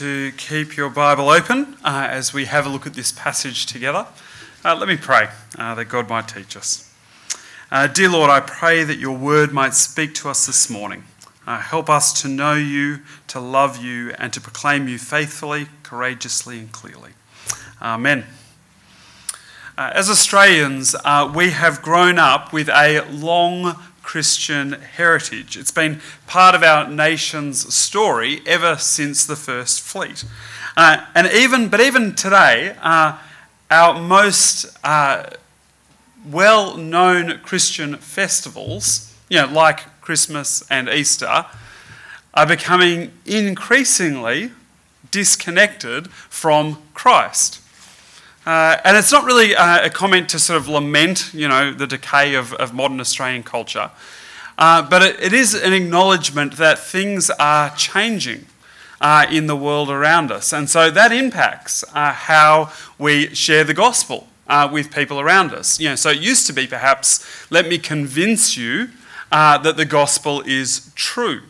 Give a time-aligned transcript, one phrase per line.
[0.00, 4.06] to keep your Bible open uh, as we have a look at this passage together.
[4.64, 6.90] Uh, let me pray uh, that God might teach us.
[7.70, 11.04] Uh, dear Lord, I pray that your word might speak to us this morning.
[11.46, 16.60] Uh, help us to know you, to love you, and to proclaim you faithfully, courageously,
[16.60, 17.10] and clearly.
[17.82, 18.24] Amen.
[19.76, 20.96] Uh, as Australians,
[21.34, 23.76] we have grown up with a long
[24.10, 25.56] Christian heritage.
[25.56, 30.24] It's been part of our nation's story ever since the First Fleet.
[30.76, 33.18] Uh, and even, but even today, uh,
[33.70, 35.30] our most uh,
[36.26, 41.46] well known Christian festivals, you know, like Christmas and Easter,
[42.34, 44.50] are becoming increasingly
[45.12, 47.59] disconnected from Christ.
[48.46, 51.86] Uh, and it's not really uh, a comment to sort of lament, you know, the
[51.86, 53.90] decay of, of modern Australian culture,
[54.56, 58.46] uh, but it, it is an acknowledgement that things are changing
[59.00, 60.54] uh, in the world around us.
[60.54, 65.78] And so that impacts uh, how we share the gospel uh, with people around us.
[65.78, 68.88] You know, so it used to be perhaps, let me convince you
[69.30, 71.42] that the gospel is true.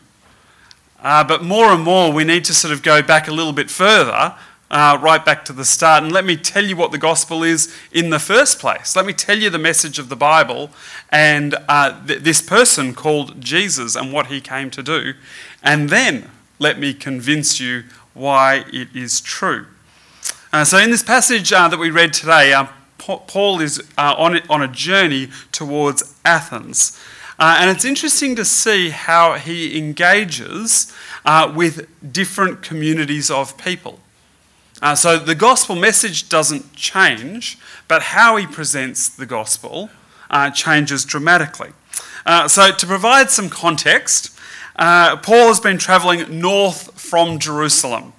[1.01, 4.35] but more and more, we need to sort of go back a little bit further
[4.71, 6.01] uh, right back to the start.
[6.01, 8.95] And let me tell you what the gospel is in the first place.
[8.95, 10.71] Let me tell you the message of the Bible
[11.09, 15.13] and uh, th- this person called Jesus and what he came to do.
[15.61, 19.67] And then let me convince you why it is true.
[20.53, 24.39] Uh, so, in this passage uh, that we read today, uh, Paul is uh, on,
[24.49, 26.99] on a journey towards Athens.
[27.39, 30.93] Uh, and it's interesting to see how he engages
[31.25, 33.99] uh, with different communities of people.
[34.81, 39.89] Uh, so the gospel message doesn't change, but how he presents the gospel
[40.31, 41.69] uh, changes dramatically.
[42.25, 44.37] Uh, so, to provide some context,
[44.77, 48.13] uh, Paul has been travelling north from Jerusalem.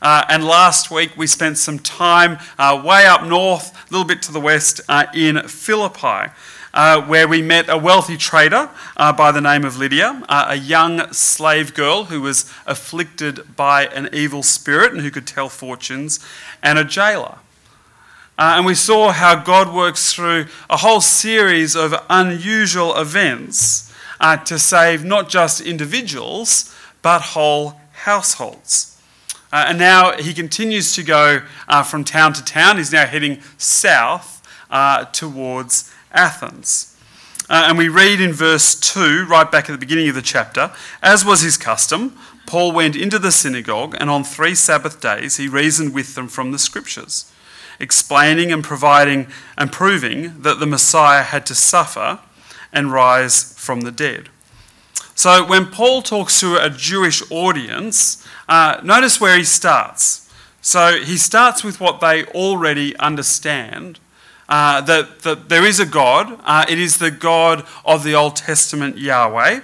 [0.00, 4.22] Uh, and last week we spent some time uh, way up north, a little bit
[4.22, 4.80] to the west,
[5.14, 6.32] in Philippi
[6.74, 10.56] uh, where we met a wealthy trader uh, by the name of Lydia, uh, a
[10.56, 16.20] young slave girl who was afflicted by an evil spirit and who could tell fortunes,
[16.62, 17.38] and a jailer.
[18.38, 24.36] Uh, and we saw how God works through a whole series of unusual events uh,
[24.36, 29.00] to save not just individuals, but whole households.
[29.52, 31.40] Uh, and now he continues to go
[31.86, 32.76] from town to town.
[32.76, 34.36] He's now heading south
[35.12, 36.96] towards Athens.
[37.50, 40.70] Uh, and we read in verse 2, right back at the beginning of the chapter,
[41.02, 45.48] as was his custom, Paul went into the synagogue, and on three Sabbath days he
[45.48, 47.32] reasoned with them from the scriptures,
[47.80, 52.20] explaining and providing and proving that the Messiah had to suffer
[52.72, 54.28] and rise from the dead.
[55.14, 60.32] So when Paul talks to a Jewish audience, uh, notice where he starts.
[60.60, 63.98] So he starts with what they already understand
[64.48, 66.40] uh, that, that there is a God.
[66.44, 69.60] Uh, it is the God of the Old Testament Yahweh.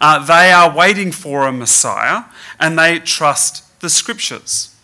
[0.00, 2.24] Uh, they are waiting for a Messiah
[2.58, 4.74] and they trust the scriptures.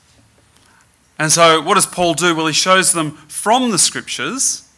[1.19, 2.35] And so, what does Paul do?
[2.35, 4.69] Well, he shows them from the scriptures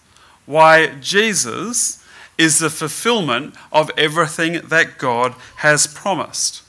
[0.47, 2.03] why Jesus
[2.39, 6.63] is the fulfillment of everything that God has promised.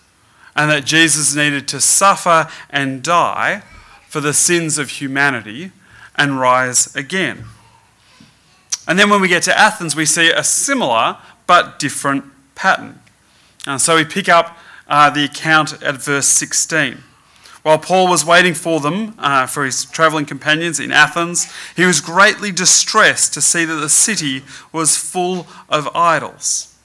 [0.53, 3.63] And that Jesus needed to suffer and die
[4.09, 5.71] for the sins of humanity
[6.17, 7.45] and rise again.
[8.91, 11.15] And then when we get to Athens, we see a similar
[11.47, 12.25] but different
[12.55, 12.99] pattern.
[13.65, 16.97] Uh, so we pick up uh, the account at verse 16.
[17.63, 22.01] While Paul was waiting for them, uh, for his travelling companions in Athens, he was
[22.01, 24.43] greatly distressed to see that the city
[24.73, 26.75] was full of idols.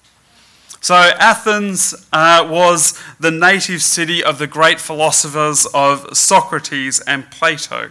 [0.81, 7.91] So, Athens uh, was the native city of the great philosophers of Socrates and Plato.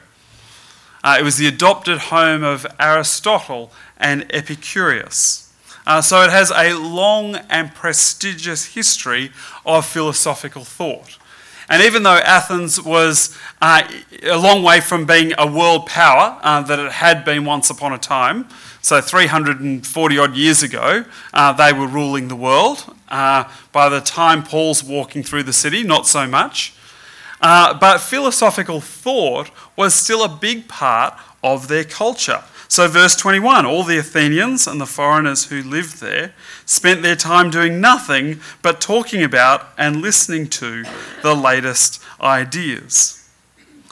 [1.05, 5.53] Uh, it was the adopted home of Aristotle and Epicurus.
[5.85, 9.29] Uh, so it has a long and prestigious history
[9.67, 11.19] of philosophical thought.
[11.69, 13.87] And even though Athens was uh,
[14.23, 17.93] a long way from being a world power uh, that it had been once upon
[17.93, 18.49] a time,
[18.81, 21.05] so 340 odd years ago,
[21.35, 22.95] uh, they were ruling the world.
[23.09, 26.73] Uh, by the time Paul's walking through the city, not so much.
[27.47, 31.13] Uh, but philosophical thought was still a big part
[31.43, 32.43] of their culture.
[32.67, 36.33] So, verse 21 all the Athenians and the foreigners who lived there
[36.65, 40.85] spent their time doing nothing but talking about and listening to
[41.21, 43.29] the latest ideas.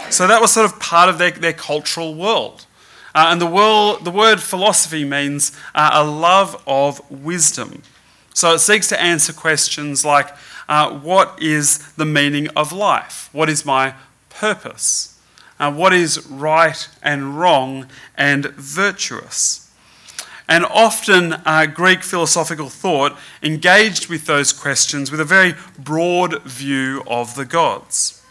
[0.09, 2.65] So, that was sort of part of their, their cultural world.
[3.13, 7.83] Uh, and the, world, the word philosophy means uh, a love of wisdom.
[8.33, 10.29] So, it seeks to answer questions like
[10.67, 13.29] uh, what is the meaning of life?
[13.31, 13.95] What is my
[14.29, 15.19] purpose,
[15.59, 17.87] uh, what is right and wrong
[18.17, 19.71] and virtuous.
[20.47, 27.01] And often, uh, Greek philosophical thought engaged with those questions with a very broad view
[27.07, 28.21] of the gods.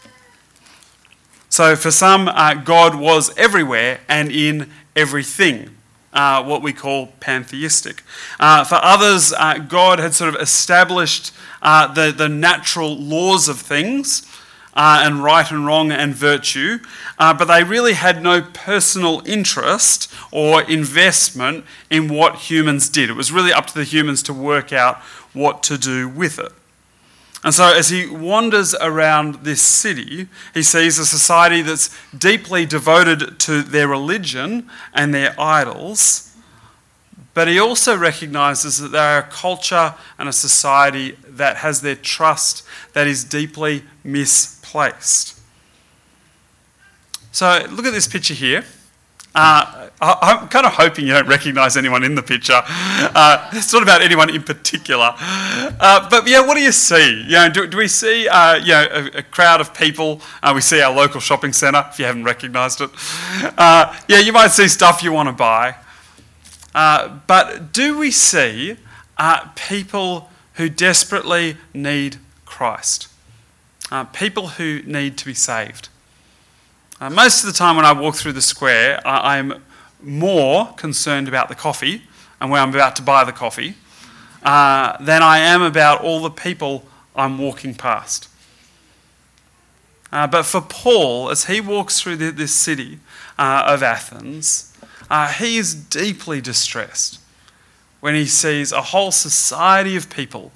[1.49, 5.75] So, for some, uh, God was everywhere and in everything,
[6.13, 8.03] uh, what we call pantheistic.
[8.39, 13.59] Uh, for others, uh, God had sort of established uh, the, the natural laws of
[13.59, 14.27] things.
[14.75, 16.79] Uh, and right and wrong and virtue,
[17.19, 23.07] uh, but they really had no personal interest or investment in what humans did.
[23.07, 24.97] It was really up to the humans to work out
[25.31, 26.51] what to do with it.
[27.43, 33.37] And so, as he wanders around this city, he sees a society that's deeply devoted
[33.41, 36.33] to their religion and their idols.
[37.33, 41.95] But he also recognizes that they are a culture and a society that has their
[41.95, 42.63] trust
[42.93, 45.39] that is deeply misplaced.
[47.33, 48.63] So, look at this picture here.
[49.35, 52.61] Uh, I, am kind of hoping you don't recognise anyone in the picture.
[52.65, 55.15] Uh, it's not about anyone in particular.
[55.17, 57.23] Uh, but yeah, what do you see?
[57.23, 60.21] You know, do, do we see uh, you know, a, a, crowd of people?
[60.43, 62.91] Uh, we see our local shopping centre, if you haven't recognised it.
[63.57, 65.75] Uh, yeah, you might see stuff you want to buy.
[66.73, 68.77] but do we see
[69.55, 73.07] people who desperately need Christ?
[74.11, 75.89] people who need to be saved?
[77.03, 79.61] Uh, most of the time when I walk through the square, I, I'm
[80.01, 82.03] more concerned about the coffee
[82.39, 83.75] and where I'm about to buy the coffee
[84.41, 88.29] uh, than I am about all the people I'm walking past.
[90.13, 92.99] Uh, but for Paul, as he walks through the, this city
[93.37, 94.73] uh, of Athens,
[95.09, 97.19] uh, he is deeply distressed
[97.99, 100.53] when he sees a whole society of people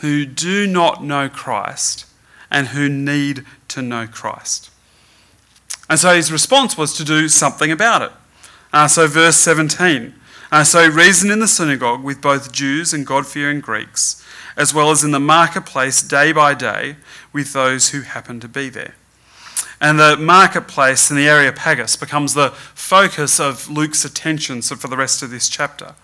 [0.00, 2.04] who do not know Christ
[2.50, 4.68] and who need to know Christ.
[5.88, 8.12] And so his response was to do something about it.
[8.72, 10.14] Uh, so, verse 17.
[10.50, 14.24] Uh, so he reasoned in the synagogue with both Jews and God fearing Greeks,
[14.56, 16.96] as well as in the marketplace day by day
[17.32, 18.94] with those who happened to be there.
[19.80, 25.22] And the marketplace in the Areopagus becomes the focus of Luke's attention for the rest
[25.22, 25.94] of this chapter.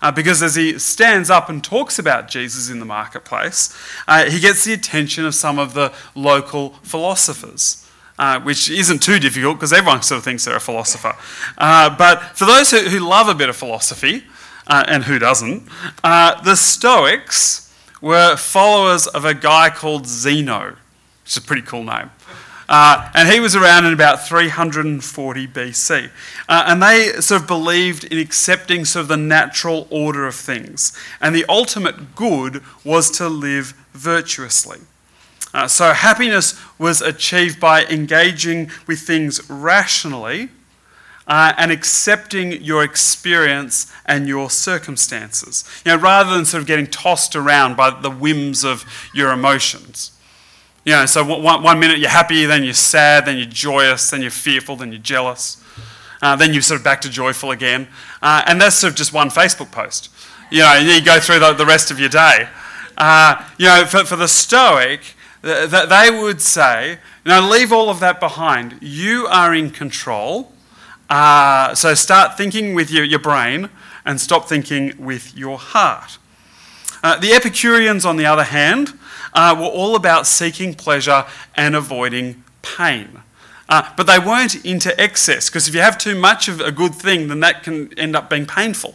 [0.00, 3.76] Uh, because as he stands up and talks about Jesus in the marketplace,
[4.06, 7.87] uh, he gets the attention of some of the local philosophers
[8.18, 11.14] uh, which isn't too difficult because everyone sort of thinks they're a philosopher.
[11.56, 14.24] Uh, but for those who, who, love a bit of philosophy,
[14.66, 15.62] uh, and who doesn't,
[16.04, 20.70] uh, the Stoics were followers of a guy called Zeno,
[21.22, 22.10] which is a pretty cool name.
[22.68, 26.10] Uh, and he was around in about 340 BC.
[26.50, 30.92] And they sort of believed in accepting sort of the natural order of things.
[31.20, 34.80] And the ultimate good was to live virtuously.
[35.54, 40.50] Uh, so, happiness was achieved by engaging with things rationally
[41.28, 45.64] uh, and accepting your experience and your circumstances.
[45.84, 48.84] You know, rather than sort of getting tossed around by the whims of
[49.14, 50.12] your emotions.
[50.84, 54.22] You know, so one, one minute you're happy, then you're sad, then you're joyous, then
[54.22, 55.62] you're fearful, then you're jealous.
[56.22, 57.88] Uh, then you're sort of back to joyful again.
[58.22, 60.10] Uh, and that's sort of just one Facebook post.
[60.50, 62.48] You know, you go through the, the rest of your day.
[62.96, 68.00] Uh, you know, for, for the Stoic, that they would say, know, leave all of
[68.00, 68.78] that behind.
[68.80, 70.52] You are in control.
[71.08, 73.70] Uh, so start thinking with your, your brain
[74.04, 76.18] and stop thinking with your heart.
[77.02, 78.98] Uh, the Epicureans, on the other hand,
[79.32, 81.24] uh, were all about seeking pleasure
[81.54, 83.22] and avoiding pain.
[83.68, 86.94] Uh, but they weren't into excess, because if you have too much of a good
[86.94, 88.94] thing, then that can end up being painful.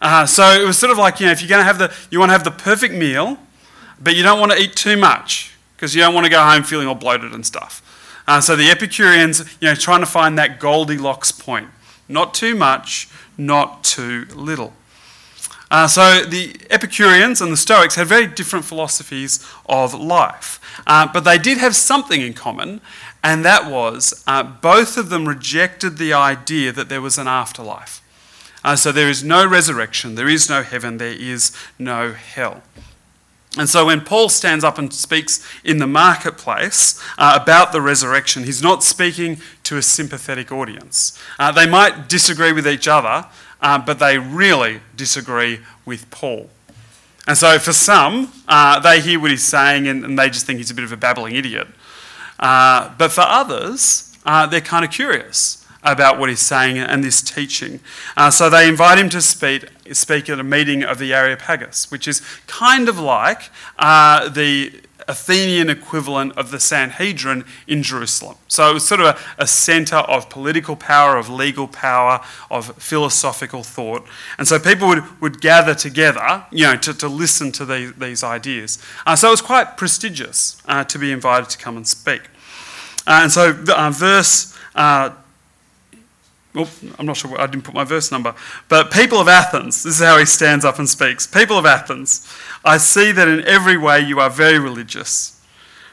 [0.00, 1.92] Uh, so it was sort of like, you know, if you're going to have the,
[2.10, 3.36] you want to have the perfect meal,
[4.00, 6.64] but you don't want to eat too much because you don't want to go home
[6.64, 7.84] feeling all bloated and stuff.
[8.26, 11.68] Uh, so the Epicureans, you know, trying to find that Goldilocks point.
[12.08, 13.08] Not too much,
[13.38, 14.72] not too little.
[15.70, 21.20] Uh, so the Epicureans and the Stoics had very different philosophies of life, uh, but
[21.20, 22.80] they did have something in common,
[23.22, 28.02] and that was uh, both of them rejected the idea that there was an afterlife.
[28.64, 32.62] Uh, so there is no resurrection, there is no heaven, there is no hell.
[33.56, 38.44] And so when Paul stands up and speaks in the marketplace uh, about the resurrection,
[38.44, 41.18] he's not speaking to a sympathetic audience.
[41.38, 43.26] Uh, they might disagree with each other,
[43.62, 46.50] uh, but they really disagree with Paul.
[47.26, 50.58] And so for some, uh, they hear what he's saying and, and, they just think
[50.58, 51.68] he's a bit of a babbling idiot.
[52.38, 57.22] Uh, but for others, uh, they're kind of curious about what he's saying and this
[57.22, 57.80] teaching.
[58.16, 62.06] Uh, so they invite him to speak, speak at a meeting of the Areopagus, which
[62.06, 64.72] is kind of like uh, the
[65.08, 68.36] Athenian equivalent of the Sanhedrin in Jerusalem.
[68.46, 69.06] So it was sort of
[69.38, 74.06] a, a centre of political power, of legal power, of philosophical thought.
[74.38, 78.22] And so people would, would gather together, you know, to, to listen to the, these
[78.22, 78.78] ideas.
[79.06, 82.22] Uh, so it was quite prestigious uh, to be invited to come and speak.
[83.06, 84.54] Uh, and so uh, verse
[86.54, 88.34] well, I'm not sure, I didn't put my verse number.
[88.68, 91.26] But people of Athens, this is how he stands up and speaks.
[91.26, 92.26] People of Athens,
[92.64, 95.40] I see that in every way you are very religious.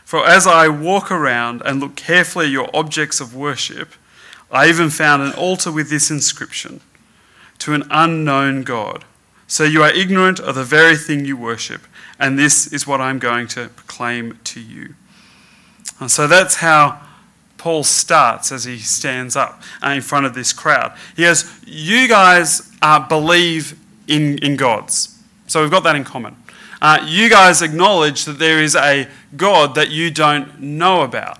[0.05, 3.93] For as I walk around and look carefully at your objects of worship,
[4.51, 6.81] I even found an altar with this inscription
[7.59, 9.05] To an unknown God.
[9.47, 11.81] So you are ignorant of the very thing you worship,
[12.19, 14.95] and this is what I'm going to proclaim to you.
[15.99, 17.04] And so that's how
[17.65, 20.95] Paul starts as he stands up uh, in front of this crowd.
[21.15, 23.75] He goes, You guys uh, believe
[24.07, 25.19] in, in gods.
[25.47, 26.35] So we've got that in common.
[26.79, 31.39] Uh, you guys acknowledge that there is a God that you don't know about.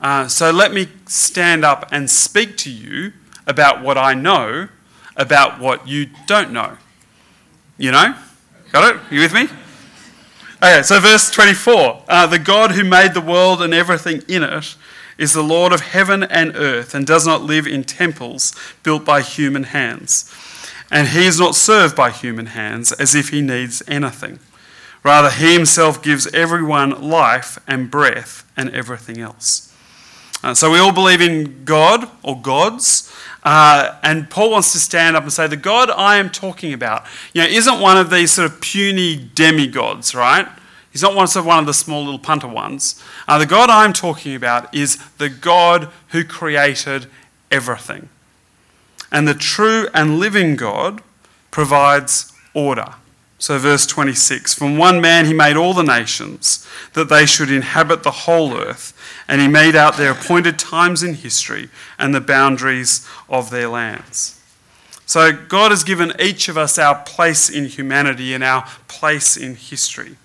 [0.00, 3.12] Uh, so let me stand up and speak to you
[3.46, 4.66] about what I know
[5.16, 6.78] about what you don't know.
[7.76, 8.12] You know?
[8.72, 9.00] Got it?
[9.12, 9.46] You with me?
[10.60, 14.76] Okay, so verse 24 uh, The God who made the world and everything in it
[15.18, 19.20] is the Lord of heaven and earth and does not live in temples built by
[19.20, 20.32] human hands.
[20.90, 24.38] And he is not served by human hands as if he needs anything.
[25.04, 29.74] Rather, he himself gives everyone life and breath and everything else.
[30.42, 33.12] Uh, so we all believe in God or gods.
[33.42, 37.06] Uh, and Paul wants to stand up and say, The God I am talking about
[37.32, 40.46] you know, isn't one of these sort of puny demigods, right?
[40.98, 43.00] He's not one of, one of the small little punter ones.
[43.28, 47.06] Uh, the God I'm talking about is the God who created
[47.52, 48.08] everything.
[49.12, 51.00] And the true and living God
[51.52, 52.94] provides order.
[53.38, 58.02] So, verse 26 From one man he made all the nations, that they should inhabit
[58.02, 58.92] the whole earth,
[59.28, 64.42] and he made out their appointed times in history and the boundaries of their lands.
[65.06, 69.54] So, God has given each of us our place in humanity and our place in
[69.54, 70.16] history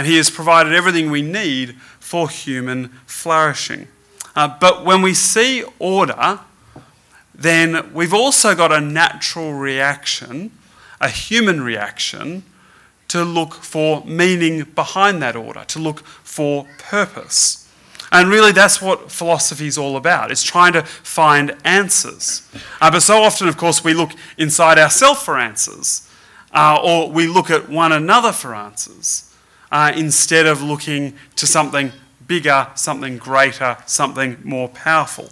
[0.00, 3.86] and He has provided everything we need for human flourishing.
[4.34, 6.40] Uh, but when we see order,
[7.34, 10.52] then we've also got a natural reaction,
[11.02, 12.44] a human reaction,
[13.08, 17.70] to look for meaning behind that order, to look for purpose.
[18.10, 20.30] And really, that's what philosophy is all about.
[20.30, 22.50] It's trying to find answers.
[22.80, 26.08] Uh, but so often, of course, we look inside ourselves for answers,
[26.54, 29.26] uh, or we look at one another for answers
[29.70, 31.92] uh, instead of looking to something
[32.26, 35.30] bigger, something greater, something more powerful.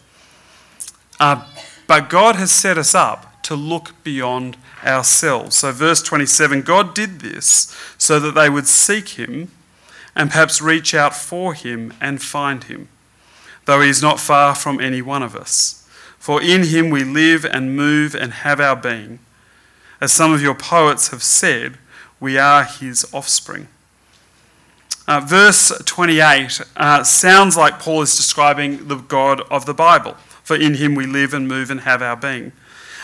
[1.21, 1.45] Uh,
[1.87, 5.57] but God has set us up to look beyond ourselves.
[5.57, 9.51] So, verse 27 God did this so that they would seek Him
[10.15, 12.89] and perhaps reach out for Him and find Him,
[13.65, 15.89] though He is not far from any one of us.
[16.19, 19.19] For in Him we live and move and have our being.
[20.01, 21.79] As some of your poets have said,
[22.21, 23.69] we are His offspring.
[25.09, 30.13] Uh, verse 28 uh, sounds like Paul is describing the God of the Bible,
[30.43, 32.53] for in him we live and move and have our being.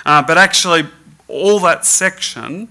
[0.04, 0.82] Uh, but actually,
[1.28, 2.68] all that section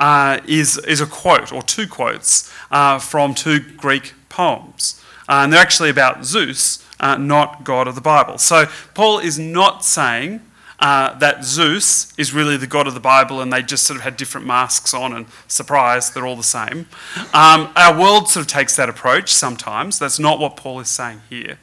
[0.00, 5.00] uh, is, is a quote or two quotes uh, from two Greek poems.
[5.28, 8.36] Uh, and they're actually about Zeus, not God of the Bible.
[8.38, 10.40] So Paul is not saying
[10.82, 14.02] uh, that Zeus is really the god of the Bible and they just sort of
[14.02, 16.88] had different masks on and surprise, they're all the same.
[17.32, 20.00] Um, our world sort of takes that approach sometimes.
[20.00, 21.58] That's not what Paul is saying here.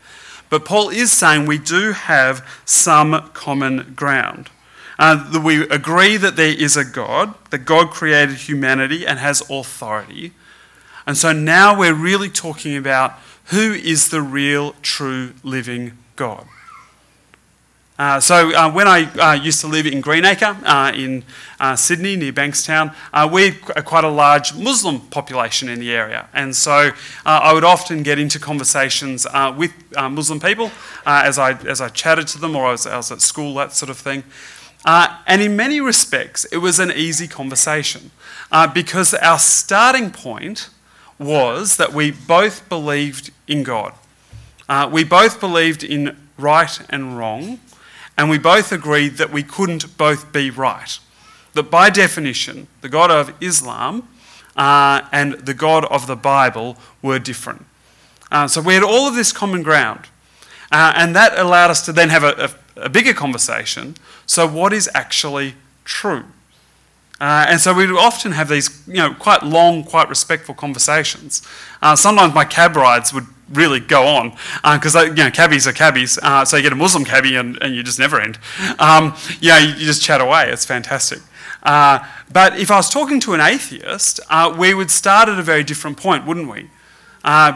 [0.50, 4.50] But Paul is saying we do have some common ground.
[4.98, 10.32] Uh, we agree that there is a God, that God created humanity and has authority.
[11.06, 16.48] And so now we're really talking about who is the real, true, living God.
[18.00, 21.22] Uh, so uh, when I uh, used to live in Greenacre uh, in
[21.60, 22.96] uh, Sydney near Bankstown,
[23.30, 26.30] we had quite a large Muslim population in the area.
[26.34, 26.92] And so
[27.26, 29.28] I would often get into conversations
[29.58, 30.72] with Muslim people
[31.06, 33.74] as, I, as I chatted to them or I was, I was at school, that
[33.74, 34.24] sort of thing.
[34.86, 38.12] and in many respects, it was an easy conversation
[38.74, 40.70] because our starting point
[41.18, 43.94] was that we both believed in God.
[44.90, 47.60] we both believed in right and wrong
[48.20, 51.00] and we both agreed that we couldn't both be right.
[51.54, 54.10] That by definition, the God of Islam
[54.58, 57.66] uh, and the God of the Bible were different.
[58.30, 60.02] Uh, so we had all of this common ground.
[60.70, 63.96] Uh, and that allowed us to then have a, a, a, bigger conversation.
[64.26, 66.26] So, what is actually true?
[67.22, 71.42] Uh, and so we often have these, you know, quite long, quite respectful conversations.
[71.82, 74.34] Uh, sometimes my cab rides would really go on
[74.76, 76.18] because, uh, you know, cabbies are cabbies.
[76.22, 78.38] Uh, so you get a Muslim cabbie and, and you just never end.
[78.80, 80.50] Um, you know, you, you just chat away.
[80.50, 81.20] It's fantastic.
[81.64, 82.00] Uh,
[82.32, 85.64] but if I was talking to an atheist, uh, we would start at a very
[85.64, 86.70] different point, wouldn't we?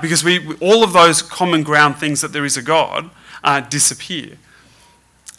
[0.02, 3.10] because we, all of those common ground things that there is a God
[3.70, 4.38] disappear.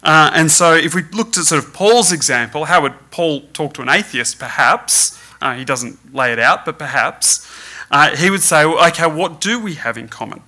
[0.05, 3.73] Uh, and so, if we looked at sort of Paul's example, how would Paul talk
[3.75, 4.39] to an atheist?
[4.39, 7.51] Perhaps, uh, he doesn't lay it out, but perhaps,
[7.91, 10.43] uh, he would say, well, okay, what do we have in common?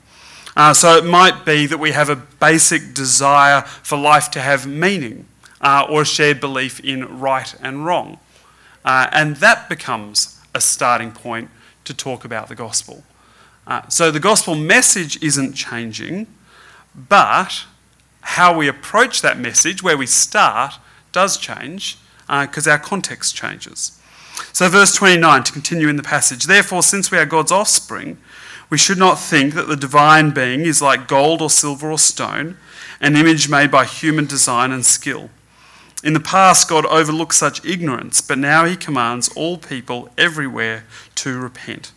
[0.57, 4.67] Uh, so, it might be that we have a basic desire for life to have
[4.67, 5.27] meaning
[5.61, 8.19] uh, or a shared belief in right and wrong.
[8.85, 11.51] Uh, and that becomes a starting point
[11.85, 13.05] to talk about the gospel.
[13.89, 16.27] so, the gospel message isn't changing,
[16.95, 17.65] but
[18.21, 20.75] how we approach that message, where we start,
[21.13, 24.01] does change because uh, our context changes.
[24.57, 28.17] So, verse 29, to continue in the passage, therefore, since we are God's offspring,
[28.71, 32.57] we should not think that the divine being is like gold or silver or stone,
[32.99, 35.29] an image made by human design and skill.
[36.03, 40.87] In the past, God overlooked such ignorance, but now he commands all people everywhere
[41.17, 41.93] to repent.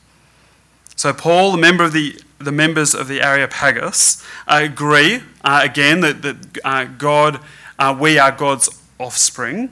[0.98, 6.02] So, Paul, the member of the the members of the Areopagus uh, agree uh, again
[6.02, 7.40] that, that uh, God,
[7.78, 9.72] uh, we are God's offspring,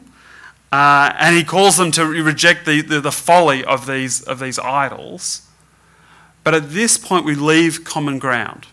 [0.72, 4.60] uh, and he calls them to reject the, the, the, folly of these, of these
[4.60, 5.48] idols.
[6.44, 8.68] But at this point, we leave common ground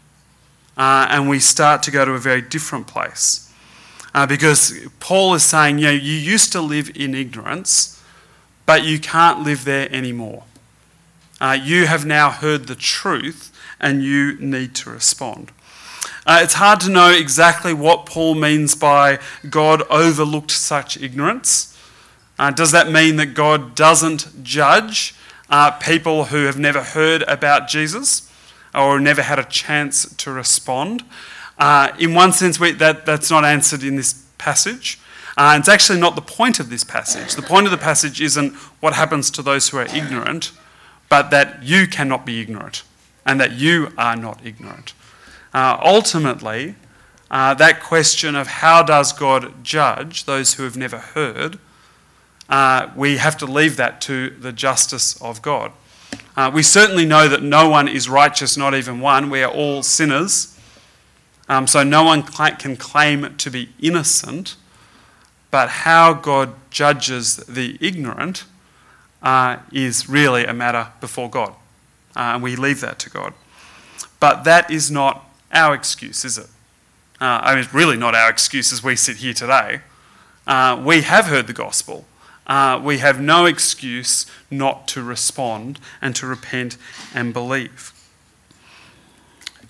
[0.76, 3.52] uh, and we start to go to a very different place.
[4.28, 8.02] because Paul is saying, you know, you used to live in ignorance,
[8.66, 10.44] but you can't live there anymore.
[11.62, 15.52] you have now heard the truth and you need to respond.
[16.26, 19.18] Uh, it's hard to know exactly what Paul means by
[19.50, 21.73] God overlooked such ignorance.
[22.38, 25.14] Uh, does that mean that God doesn't judge
[25.48, 28.30] uh, people who have never heard about Jesus
[28.74, 31.04] or never had a chance to respond?
[31.58, 34.98] Uh, in one sense, we, that, that's not answered in this passage.
[35.36, 37.34] Uh, it's actually not the point of this passage.
[37.34, 40.52] The point of the passage isn't what happens to those who are ignorant,
[41.08, 42.82] but that you cannot be ignorant
[43.26, 44.92] and that you are not ignorant.
[45.52, 46.74] Uh, ultimately,
[47.30, 51.58] uh, that question of how does God judge those who have never heard,
[52.48, 55.72] uh, we have to leave that to the justice of God.
[56.36, 59.30] Uh, we certainly know that no one is righteous, not even one.
[59.30, 60.58] We are all sinners.
[61.48, 64.56] Um, so no one can claim to be innocent.
[65.50, 68.44] But how God judges the ignorant
[69.22, 71.54] uh, is really a matter before God
[72.16, 73.34] uh, and we leave that to God.
[74.20, 76.46] But that is not our excuse, is it?
[77.20, 79.80] Uh, I mean, it's really not our excuse as we sit here today.
[80.46, 82.04] Uh, we have heard the gospel.
[82.46, 86.76] Uh, we have no excuse not to respond and to repent
[87.14, 87.92] and believe.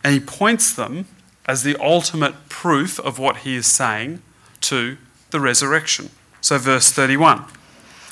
[0.02, 1.06] And he points them
[1.46, 4.22] as the ultimate proof of what he is saying
[4.62, 4.96] to
[5.30, 6.10] the resurrection.
[6.40, 7.44] So, verse 31.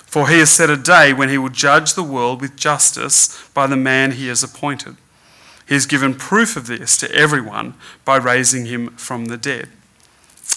[0.06, 3.66] For he has set a day when he will judge the world with justice by
[3.66, 4.96] the man he has appointed.
[5.66, 9.68] He has given proof of this to everyone by raising him from the dead.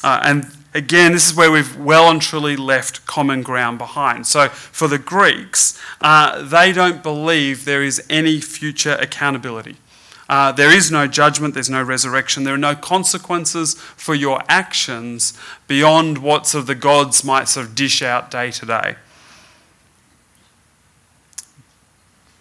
[0.03, 4.27] Uh, and again, this is where we've well and truly left common ground behind.
[4.27, 9.77] So, for the Greeks, uh, they don't believe there is any future accountability.
[10.27, 15.37] Uh, there is no judgment, there's no resurrection, there are no consequences for your actions
[15.67, 18.95] beyond what sort of the gods might sort of dish out day to day.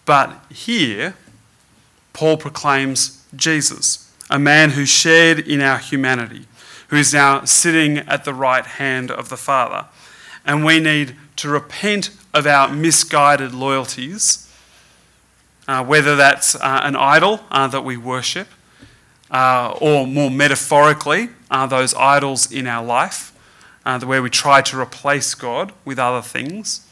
[0.06, 1.14] But here,
[2.14, 6.46] Paul proclaims Jesus, a man who shared in our humanity,
[6.88, 9.86] who is now sitting at the right hand of the Father.
[10.44, 14.50] And we need to repent of our misguided loyalties,
[15.66, 18.48] uh, whether that's uh, an idol uh, that we worship,
[19.30, 23.32] uh, or more metaphorically, uh, those idols in our life,
[23.84, 26.86] uh, where we try to replace God with other things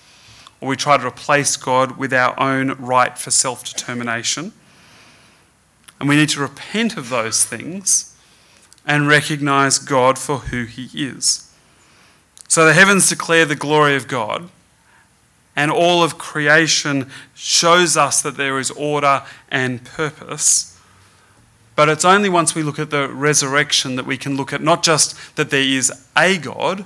[0.62, 4.52] or we try to replace God with our own right for self determination.
[5.98, 8.11] And we need to repent of those things
[8.86, 11.52] and recognize God for who He is.
[12.48, 14.48] So the heavens declare the glory of God,
[15.54, 20.78] and all of creation shows us that there is order and purpose.
[21.74, 24.82] But it's only once we look at the resurrection that we can look at not
[24.82, 26.84] just that there is a God,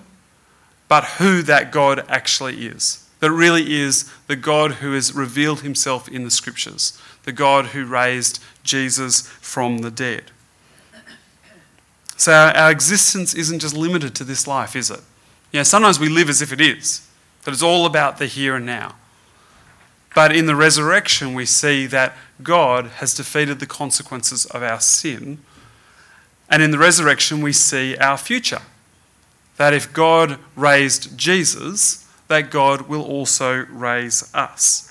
[0.88, 6.08] but who that God actually is that really is the God who has revealed himself
[6.08, 10.30] in the scriptures, the God who raised Jesus from the dead.
[12.16, 15.00] So our, our existence isn't just limited to this life, is it?
[15.52, 17.06] You know, sometimes we live as if it is.
[17.44, 18.96] that it's all about the here and now.
[20.14, 25.38] But in the resurrection, we see that God has defeated the consequences of our sin.
[26.48, 28.62] And in the resurrection, we see our future.
[29.58, 34.90] That if God raised Jesus, that God will also raise us.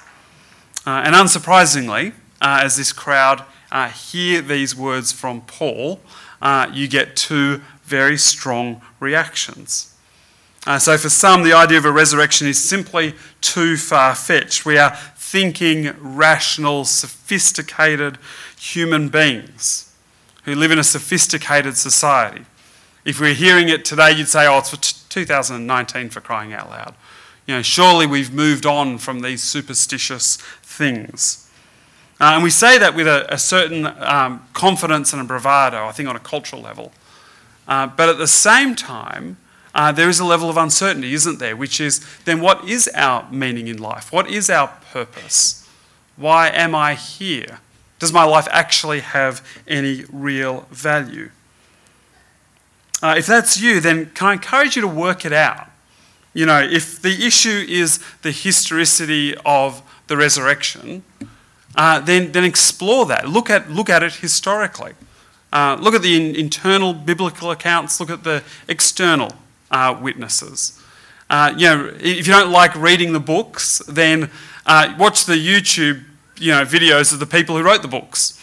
[0.85, 5.99] Uh, and unsurprisingly, uh, as this crowd uh, hear these words from Paul,
[6.45, 9.95] uh, you get two very strong reactions.
[10.67, 14.63] Uh, so, for some, the idea of a resurrection is simply too far fetched.
[14.63, 18.19] We are thinking, rational, sophisticated
[18.59, 19.91] human beings
[20.43, 22.45] who live in a sophisticated society.
[23.05, 26.69] If we're hearing it today, you'd say, oh, it's for t- 2019 for crying out
[26.69, 26.93] loud.
[27.47, 31.44] You know, surely we've moved on from these superstitious things.
[32.19, 35.91] Uh, and we say that with a, a certain um, confidence and a bravado, I
[35.91, 36.93] think, on a cultural level.
[37.67, 39.37] Uh, but at the same time,
[39.73, 41.55] uh, there is a level of uncertainty, isn't there?
[41.55, 44.13] Which is then what is our meaning in life?
[44.13, 45.67] What is our purpose?
[46.15, 47.59] Why am I here?
[47.99, 51.31] Does my life actually have any real value?
[53.01, 55.69] Uh, if that's you, then can I encourage you to work it out?
[56.33, 61.03] You know, if the issue is the historicity of the resurrection,
[61.75, 63.27] uh, then, then explore that.
[63.27, 64.93] Look at, look at it historically.
[65.51, 69.31] Uh, look at the in, internal biblical accounts, look at the external
[69.71, 70.81] uh, witnesses.
[71.29, 74.29] Uh, you know, if you don't like reading the books, then
[74.65, 76.03] uh, watch the YouTube
[76.37, 78.39] you know, videos of the people who wrote the books.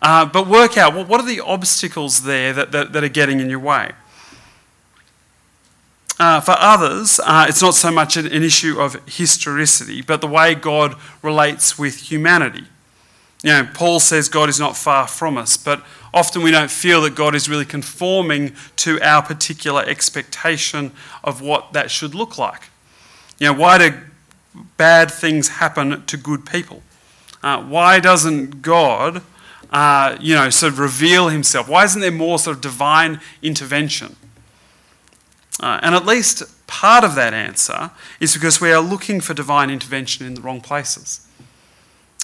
[0.00, 3.40] Uh, but work out well, what are the obstacles there that, that, that are getting
[3.40, 3.92] in your way.
[6.18, 10.28] Uh, for others, uh, it's not so much an, an, issue of historicity, but the
[10.28, 12.64] way God relates with humanity.
[13.42, 15.82] You know, Paul says God is not far from us, but
[16.14, 20.92] often we don't feel that God is really conforming to our particular expectation
[21.24, 22.70] of what that should look like.
[23.38, 23.98] You know, why do
[24.76, 26.82] bad things happen to good people?
[27.42, 29.20] Uh, why doesn't God,
[29.70, 31.68] uh, you know, sort of reveal himself?
[31.68, 34.14] Why isn't there more sort of divine intervention?
[35.60, 39.70] Uh, and at least part of that answer is because we are looking for divine
[39.70, 41.26] intervention in the wrong places.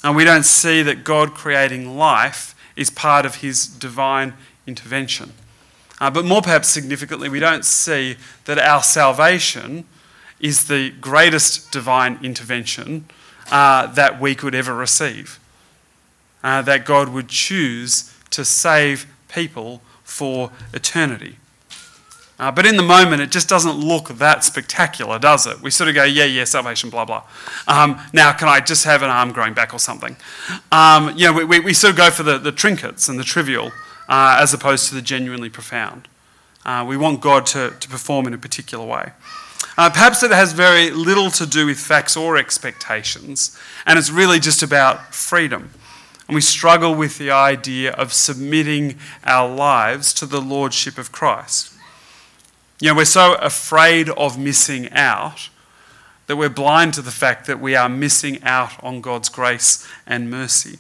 [0.03, 4.35] And we don't see that God creating life is part of his divine
[4.67, 5.33] intervention.
[6.01, 8.17] Uh, but more perhaps significantly, we don't see
[8.47, 9.85] that our salvation
[10.41, 13.05] is the greatest divine intervention
[13.51, 15.39] uh, that we could ever receive.
[16.43, 21.37] Uh, that God would choose to save people for eternity.
[22.41, 25.61] Uh, but in the moment, it just doesn't look that spectacular, does it?
[25.61, 27.23] We sort of go, yeah, yeah, salvation, blah, blah.
[27.69, 30.17] Um, now, can I just have an arm growing back or something?
[30.73, 33.25] Um, you know, we, we, we, sort of go for the, the trinkets and the
[33.25, 33.73] trivial
[34.09, 36.09] uh, as opposed to the genuinely profound.
[36.65, 39.13] Uh, we want God to, to perform in a particular way.
[39.77, 44.41] Uh, perhaps it has very little to do with facts or expectations, and it's really
[44.41, 45.73] just about freedom.
[46.27, 51.70] And we struggle with the idea of submitting our lives to the Lordship of Christ.
[52.81, 55.51] You know, we're so afraid of missing out
[56.27, 60.31] that we're blind to the fact that we are missing out on God's grace and
[60.31, 60.79] mercy.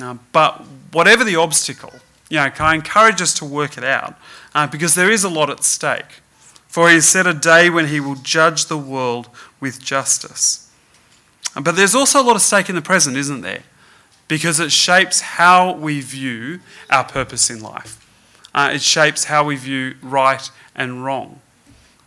[0.00, 1.92] Uh, but whatever the obstacle,
[2.30, 4.14] you know, can I encourage us to work it out?
[4.54, 6.22] Uh, because there is a lot at stake.
[6.66, 10.70] For he has set a day when he will judge the world with justice.
[11.60, 13.64] But there's also a lot at stake in the present, isn't there?
[14.28, 17.99] Because it shapes how we view our purpose in life.
[18.54, 21.40] Uh, it shapes how we view right and wrong.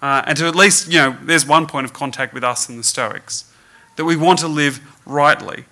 [0.02, 2.78] Uh, and to at least, you know, there's one point of contact with us and
[2.78, 3.52] the Stoics
[3.96, 5.66] that we want to live rightly.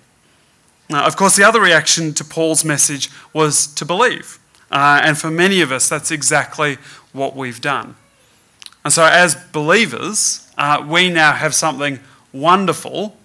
[0.88, 4.38] Now, of course, the other reaction to Paul's message was to believe.
[4.70, 6.78] Uh, and for many of us, that's exactly
[7.12, 7.94] what we've done.
[8.84, 12.00] And so, as believers, uh, we now have something
[12.32, 13.16] wonderful,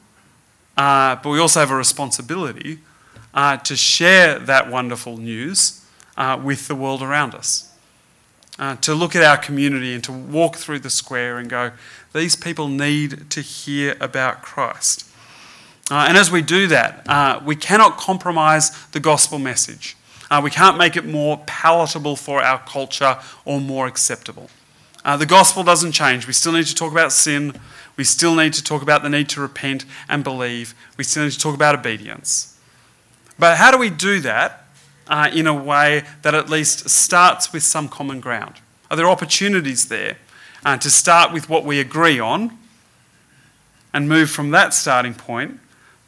[0.75, 2.79] uh, but we also have a responsibility
[3.33, 5.85] uh, to share that wonderful news
[6.17, 7.71] uh, with the world around us
[8.59, 11.71] uh, to look at our community and to walk through the square and go,
[12.13, 15.09] these people need to hear about Christ.
[15.89, 19.95] Uh, and as we do that, uh, we cannot compromise the gospel message.
[20.29, 24.49] Uh, we can't make it more palatable for our culture or more acceptable.
[25.05, 26.27] Uh, the gospel doesn't change.
[26.27, 27.53] We still need to talk about sin.
[27.95, 30.75] We still need to talk about the need to repent and believe.
[30.97, 32.57] We still need to talk about obedience.
[33.39, 34.66] But how do we do that
[35.09, 38.55] uh, in a way that at least starts with some common ground?
[38.89, 40.17] Are there opportunities there
[40.65, 42.57] uh, to start with what we agree on
[43.93, 45.59] and move from that starting point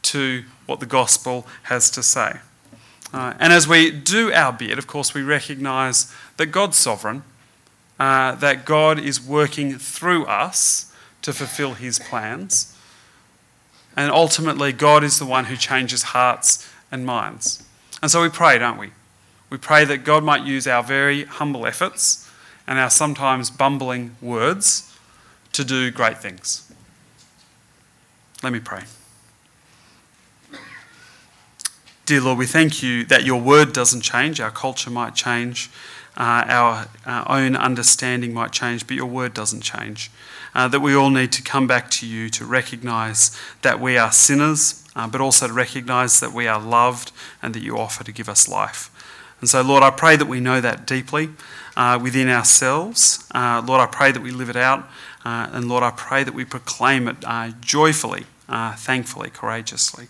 [0.02, 2.38] to what the gospel has to say?
[3.12, 7.24] Uh, and as we do our bit, of course, we recognise that God's sovereign,
[7.98, 12.76] uh, that God is working through us to fulfill His plans.
[13.96, 17.64] And ultimately, God is the one who changes hearts and minds.
[18.02, 18.90] And so we pray, don't we?
[19.50, 22.28] We pray that God might use our very humble efforts
[22.66, 24.96] and our sometimes bumbling words
[25.52, 26.72] to do great things.
[28.42, 28.84] Let me pray.
[32.06, 34.40] Dear Lord, we thank you that your word doesn't change.
[34.40, 35.70] Our culture might change,
[36.22, 40.10] our, our, own understanding might change, but your word doesn't change.
[40.54, 44.10] Uh, that we all need to come back to you to recognize that we are
[44.10, 48.12] sinners, uh, but also to recognize that we are loved and that you offer to
[48.12, 48.90] give us life.
[49.40, 51.30] And so, Lord, I pray that we know that deeply
[51.76, 53.26] uh, within ourselves.
[53.34, 54.80] Uh, Lord, I pray that we live it out.
[55.24, 57.24] Uh, and Lord, I pray that we proclaim it
[57.60, 60.08] joyfully, thankfully, courageously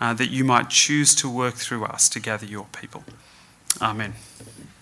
[0.00, 3.04] uh, that you might choose to work through us to gather your people.
[3.80, 4.14] Amen.